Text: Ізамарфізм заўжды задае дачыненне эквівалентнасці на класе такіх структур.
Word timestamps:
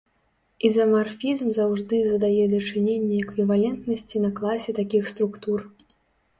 Ізамарфізм 0.69 1.51
заўжды 1.57 1.99
задае 2.07 2.43
дачыненне 2.55 3.21
эквівалентнасці 3.27 4.17
на 4.27 4.35
класе 4.43 4.71
такіх 4.83 5.03
структур. 5.15 5.59